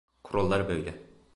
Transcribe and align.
Kurallar 0.23 0.69
böyle. 0.69 0.95